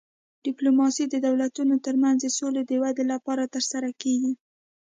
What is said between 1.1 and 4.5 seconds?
دولتونو ترمنځ د سولې د ودې لپاره ترسره کیږي